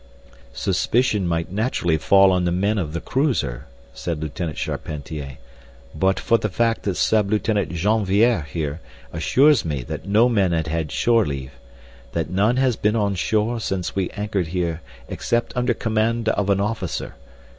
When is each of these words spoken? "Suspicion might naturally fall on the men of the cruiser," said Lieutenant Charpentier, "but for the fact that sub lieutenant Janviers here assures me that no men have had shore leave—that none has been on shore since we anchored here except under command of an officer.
"Suspicion 0.55 1.27
might 1.27 1.51
naturally 1.51 1.95
fall 1.97 2.31
on 2.31 2.43
the 2.43 2.51
men 2.51 2.79
of 2.79 2.93
the 2.93 2.99
cruiser," 2.99 3.67
said 3.93 4.19
Lieutenant 4.19 4.57
Charpentier, 4.57 5.37
"but 5.93 6.19
for 6.19 6.39
the 6.39 6.49
fact 6.49 6.81
that 6.85 6.95
sub 6.97 7.29
lieutenant 7.29 7.69
Janviers 7.71 8.45
here 8.47 8.79
assures 9.13 9.63
me 9.63 9.83
that 9.83 10.07
no 10.07 10.27
men 10.27 10.53
have 10.53 10.65
had 10.65 10.91
shore 10.91 11.27
leave—that 11.27 12.31
none 12.31 12.57
has 12.57 12.75
been 12.75 12.95
on 12.95 13.13
shore 13.13 13.59
since 13.59 13.95
we 13.95 14.09
anchored 14.17 14.47
here 14.47 14.81
except 15.07 15.55
under 15.55 15.75
command 15.75 16.29
of 16.29 16.49
an 16.49 16.59
officer. 16.59 17.13